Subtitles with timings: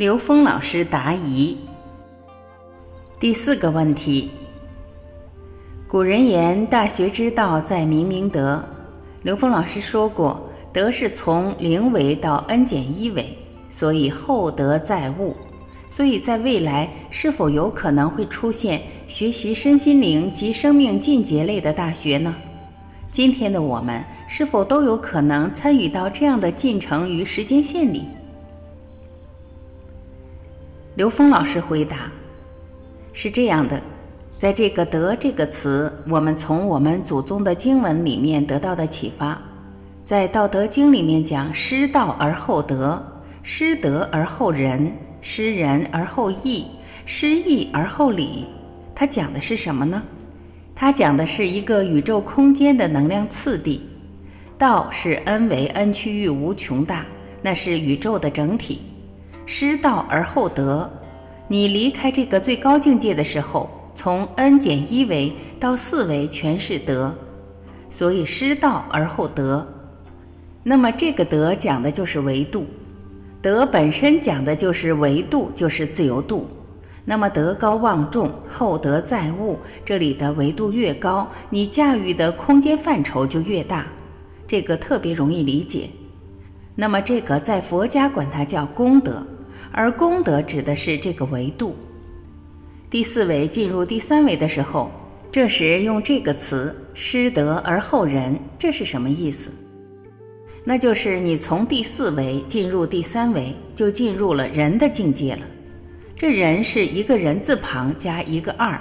[0.00, 1.54] 刘峰老师答疑。
[3.20, 4.30] 第四个问题：
[5.86, 8.64] 古人言“大学之道，在明明德”。
[9.22, 13.36] 刘峰老师说过，德是从零维到 n 减一维，
[13.68, 15.36] 所以厚德载物。
[15.90, 22.34] 所以在未来，是否有可能会出现学习身心灵及生命进阶类的大学呢？
[23.12, 28.06] 今天的我们是否都有可能参与到这样的进程与时间线里？
[31.00, 32.12] 刘峰老师回答
[33.14, 33.80] ：“是这样的，
[34.38, 39.40] 在这个‘德’这个词，我们从我们祖宗的经文里面得到的启发，
[40.04, 43.02] 在《道德经》里面讲‘失道而后德，
[43.42, 44.92] 失德而后仁’。”
[45.22, 46.66] 失仁而后义，
[47.06, 48.44] 失义而后礼，
[48.94, 50.02] 它讲的是什么呢？
[50.74, 53.80] 它讲的是一个宇宙空间的能量次第。
[54.58, 57.06] 道是 n 为 n 区域无穷大，
[57.40, 58.82] 那是宇宙的整体。
[59.52, 60.88] 失道而后德，
[61.48, 67.12] 你离开这个最高境界的时候，从 n 减一维到四维全是德，
[67.88, 69.66] 所以失道而后德。
[70.62, 72.64] 那么这个德讲的就是维度。
[73.42, 76.48] 德本身讲的就是维度，就是自由度。
[77.04, 83.84] 那么德高望重，厚德载物，这里的维度越高，你驾驭的空间范畴就越大，
[84.46, 85.90] 这个特别容易理解。
[86.76, 89.26] 那么这个在佛家管它叫功德，
[89.72, 91.76] 而功德指的是这个维度。
[92.90, 94.90] 第四维进入第三维的时候，
[95.30, 99.50] 这时用这个词“失德而后仁”，这是什么意思？
[100.64, 105.42] 那就是你从第四维进入第三维，就进入了人的境界了。
[106.16, 108.78] 这人是一个人字旁加一个二，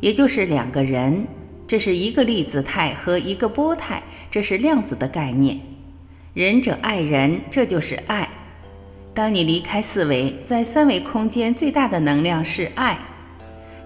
[0.00, 1.26] 也就是两个人。
[1.68, 5.58] 这是一个粒子态和一个波态，这是量子的概念。
[6.34, 8.28] 仁者爱人，这就是爱。
[9.16, 12.98] 当你离开四维，在三维空间最大的能量是爱。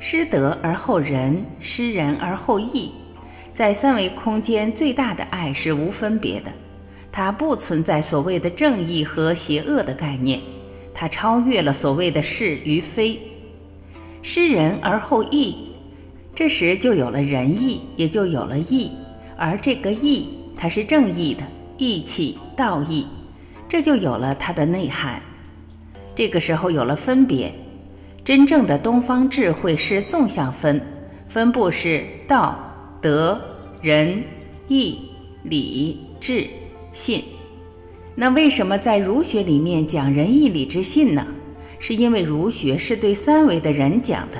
[0.00, 2.90] 失德而后仁，失仁而后义。
[3.52, 6.50] 在三维空间最大的爱是无分别的。
[7.12, 10.40] 它不存在所谓的正义和邪恶的概念，
[10.92, 13.16] 它超越了所谓的是与非。
[14.22, 15.54] 失仁而后义，
[16.34, 18.90] 这时就有了仁义，也就有了义，
[19.36, 21.44] 而这个义它是正义的
[21.78, 23.06] 义气、道义，
[23.70, 25.22] 这就有了它的内涵。
[26.16, 27.54] 这个时候有了分别，
[28.24, 30.78] 真正的东方智慧是纵向分，
[31.28, 32.58] 分布是道、
[33.00, 33.40] 德、
[33.80, 34.22] 仁、
[34.66, 34.98] 义、
[35.44, 36.46] 礼、智。
[36.92, 37.22] 信，
[38.16, 41.24] 那为什么在儒学里面讲仁义礼智信呢？
[41.78, 44.38] 是因为儒学是对三维的人讲的，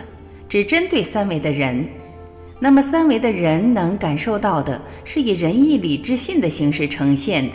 [0.49, 1.89] 只针对三维的人。
[2.59, 7.55] 那么三维的人能感受到的是以仁义礼智信的形式呈现的，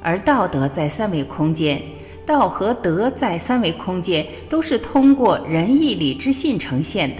[0.00, 1.80] 而道德在三维空间，
[2.24, 7.16] 道和德在三维空间都是通过仁义礼智信呈现的。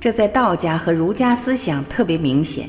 [0.00, 2.68] 这在道家和儒家思想特别明显。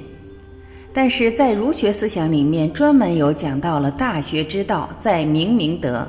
[0.93, 6.07] 但是在儒学思想里面，专门有讲到了大学之道在明明德。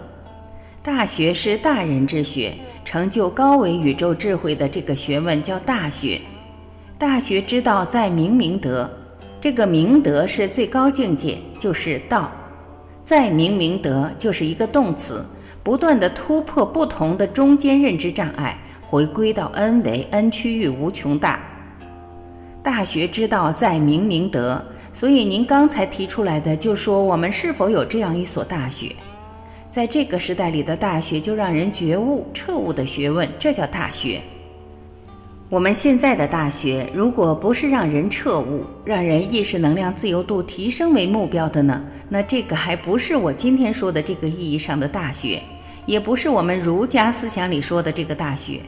[0.83, 2.55] 大学是大人之学，
[2.87, 6.19] 成就高维宇宙智慧的这个学问叫大学。
[6.97, 8.91] 大学之道在明明德，
[9.39, 12.33] 这个明德是最高境界，就是道。
[13.09, 15.25] 在明明德就是一个动词，
[15.63, 21.41] 不断的突破不同的中间认知障碍，回归到 n 为 n 区域无穷大。
[22.63, 24.63] 大学之道在明明德。
[24.93, 28.95] 所以您刚才提出来的，就说我们是否有这样一所大学，
[29.71, 34.21] 在这个时代里的大学，就让人觉悟彻悟的学问，这叫大学。
[35.51, 41.83] 我们现在的大学，如果不是让人彻悟、让人意识能量自由度提升为目标的呢？
[42.07, 45.43] 那这个还不是我今天说的这个意义上的大学，
[45.87, 48.61] 也不是我们儒家思想里说的这个大学。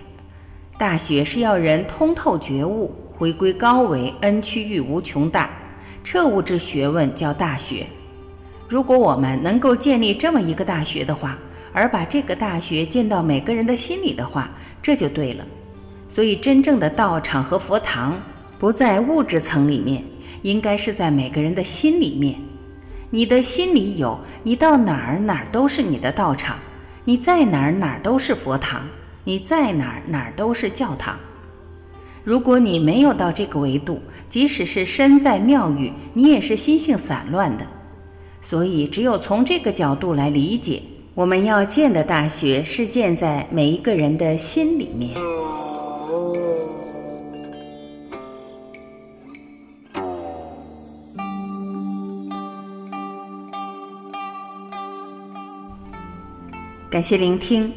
[0.79, 5.51] 大学是要人通透觉悟，回归高维 n 区域无穷大。
[6.03, 7.87] 彻悟之学问叫大学。
[8.67, 11.37] 如果我们能够建立这么一个大学的话，
[11.75, 14.51] 而把这个大学建到每个人的心里的话，
[14.83, 15.45] 这就对了。
[16.11, 18.21] 所以，真正的道场和佛堂
[18.59, 20.03] 不在物质层里面，
[20.43, 22.35] 应该是在每个人的心里面。
[23.11, 26.57] 你的心里有，你到哪儿哪儿都是你的道场；
[27.05, 28.81] 你在哪儿哪儿都是佛堂；
[29.23, 31.17] 你在哪儿哪儿都是教堂。
[32.25, 37.65] 如果你没有到这个维度，即使是身在庙宇，你也是心性散乱的。
[38.43, 40.83] 所以，只有从这个角度来理解，
[41.15, 45.15] 我们要建的大学是建在每一个人的心里面。
[57.01, 57.73] 感谢聆听，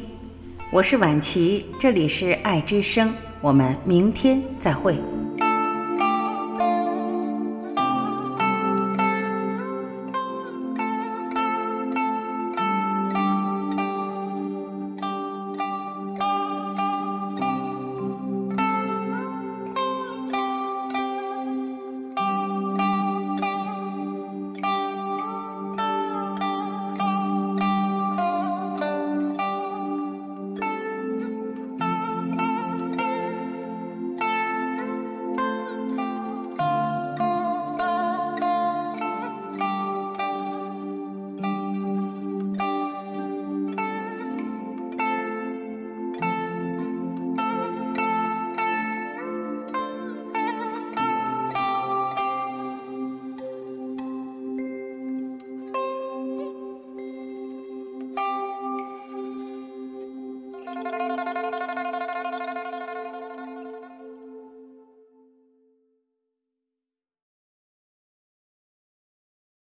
[0.70, 3.10] 我是晚琪，这里是爱之声，
[3.40, 4.94] 我们明天再会。